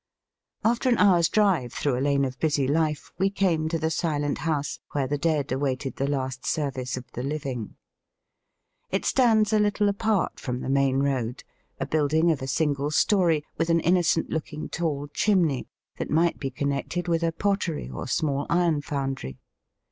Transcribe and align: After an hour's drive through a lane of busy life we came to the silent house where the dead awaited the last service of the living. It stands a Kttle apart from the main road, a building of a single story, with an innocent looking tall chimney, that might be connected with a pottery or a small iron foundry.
After 0.65 0.89
an 0.89 0.97
hour's 0.97 1.29
drive 1.29 1.71
through 1.71 1.95
a 1.95 2.01
lane 2.01 2.25
of 2.25 2.39
busy 2.39 2.67
life 2.67 3.11
we 3.19 3.29
came 3.29 3.69
to 3.69 3.77
the 3.77 3.91
silent 3.91 4.39
house 4.39 4.79
where 4.93 5.05
the 5.05 5.19
dead 5.19 5.51
awaited 5.51 5.97
the 5.97 6.07
last 6.09 6.43
service 6.43 6.97
of 6.97 7.05
the 7.13 7.21
living. 7.21 7.75
It 8.89 9.05
stands 9.05 9.53
a 9.53 9.59
Kttle 9.59 9.89
apart 9.89 10.39
from 10.39 10.61
the 10.61 10.69
main 10.69 11.01
road, 11.01 11.43
a 11.79 11.85
building 11.85 12.31
of 12.31 12.41
a 12.41 12.47
single 12.47 12.89
story, 12.89 13.43
with 13.59 13.69
an 13.69 13.79
innocent 13.79 14.31
looking 14.31 14.69
tall 14.69 15.07
chimney, 15.13 15.67
that 15.99 16.09
might 16.09 16.39
be 16.39 16.49
connected 16.49 17.07
with 17.07 17.21
a 17.21 17.31
pottery 17.31 17.87
or 17.87 18.05
a 18.05 18.07
small 18.07 18.47
iron 18.49 18.81
foundry. 18.81 19.37